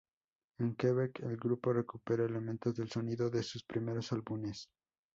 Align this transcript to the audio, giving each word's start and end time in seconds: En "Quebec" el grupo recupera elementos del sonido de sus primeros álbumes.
En 0.57 0.73
"Quebec" 0.73 1.19
el 1.19 1.37
grupo 1.37 1.71
recupera 1.71 2.25
elementos 2.25 2.75
del 2.75 2.89
sonido 2.89 3.29
de 3.29 3.43
sus 3.43 3.63
primeros 3.63 4.11
álbumes. 4.11 4.67